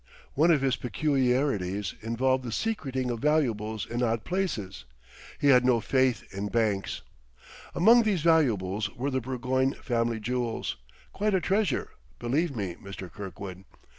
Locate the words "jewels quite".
10.19-11.35